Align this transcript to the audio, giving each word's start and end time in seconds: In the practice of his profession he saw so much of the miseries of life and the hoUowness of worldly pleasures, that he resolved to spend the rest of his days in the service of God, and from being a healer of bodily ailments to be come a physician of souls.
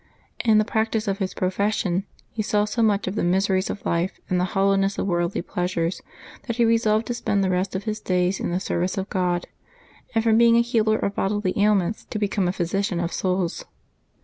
In 0.43 0.57
the 0.57 0.65
practice 0.65 1.07
of 1.07 1.19
his 1.19 1.35
profession 1.35 2.05
he 2.31 2.41
saw 2.41 2.65
so 2.65 2.81
much 2.81 3.05
of 3.05 3.13
the 3.13 3.23
miseries 3.23 3.69
of 3.69 3.85
life 3.85 4.19
and 4.31 4.39
the 4.41 4.45
hoUowness 4.57 4.97
of 4.97 5.05
worldly 5.05 5.43
pleasures, 5.43 6.01
that 6.47 6.55
he 6.55 6.65
resolved 6.65 7.05
to 7.05 7.13
spend 7.13 7.43
the 7.43 7.51
rest 7.51 7.75
of 7.75 7.83
his 7.83 7.99
days 7.99 8.39
in 8.39 8.49
the 8.49 8.59
service 8.59 8.97
of 8.97 9.11
God, 9.11 9.45
and 10.15 10.23
from 10.23 10.39
being 10.39 10.57
a 10.57 10.61
healer 10.63 10.97
of 10.97 11.13
bodily 11.13 11.53
ailments 11.55 12.05
to 12.05 12.17
be 12.17 12.27
come 12.27 12.47
a 12.47 12.51
physician 12.51 12.99
of 12.99 13.13
souls. 13.13 13.65